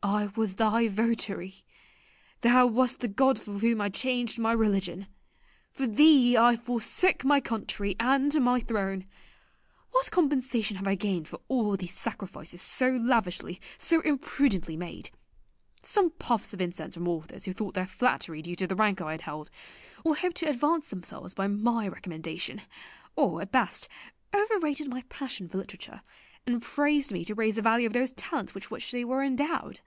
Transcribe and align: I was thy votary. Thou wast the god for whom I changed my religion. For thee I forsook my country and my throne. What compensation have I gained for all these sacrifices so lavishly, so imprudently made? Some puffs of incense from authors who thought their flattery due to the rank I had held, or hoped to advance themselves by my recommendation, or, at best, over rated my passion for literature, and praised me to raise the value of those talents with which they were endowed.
I 0.00 0.28
was 0.36 0.54
thy 0.54 0.86
votary. 0.88 1.64
Thou 2.40 2.66
wast 2.68 3.00
the 3.00 3.08
god 3.08 3.38
for 3.38 3.58
whom 3.58 3.80
I 3.80 3.88
changed 3.90 4.38
my 4.38 4.52
religion. 4.52 5.06
For 5.70 5.86
thee 5.88 6.36
I 6.36 6.56
forsook 6.56 7.24
my 7.24 7.40
country 7.40 7.94
and 8.00 8.32
my 8.42 8.60
throne. 8.60 9.06
What 9.90 10.10
compensation 10.12 10.76
have 10.76 10.86
I 10.86 10.94
gained 10.94 11.26
for 11.28 11.40
all 11.48 11.76
these 11.76 11.98
sacrifices 11.98 12.62
so 12.62 12.88
lavishly, 12.88 13.60
so 13.76 14.00
imprudently 14.00 14.76
made? 14.76 15.10
Some 15.82 16.10
puffs 16.10 16.54
of 16.54 16.60
incense 16.60 16.94
from 16.94 17.08
authors 17.08 17.44
who 17.44 17.52
thought 17.52 17.74
their 17.74 17.86
flattery 17.86 18.40
due 18.40 18.56
to 18.56 18.66
the 18.68 18.76
rank 18.76 19.00
I 19.00 19.10
had 19.12 19.22
held, 19.22 19.50
or 20.04 20.16
hoped 20.16 20.36
to 20.38 20.46
advance 20.48 20.88
themselves 20.88 21.34
by 21.34 21.48
my 21.48 21.86
recommendation, 21.88 22.62
or, 23.16 23.42
at 23.42 23.52
best, 23.52 23.88
over 24.32 24.58
rated 24.60 24.88
my 24.88 25.02
passion 25.10 25.48
for 25.48 25.58
literature, 25.58 26.02
and 26.46 26.62
praised 26.62 27.12
me 27.12 27.24
to 27.26 27.34
raise 27.34 27.56
the 27.56 27.62
value 27.62 27.86
of 27.86 27.92
those 27.92 28.12
talents 28.12 28.54
with 28.54 28.70
which 28.70 28.90
they 28.90 29.04
were 29.04 29.22
endowed. 29.22 29.80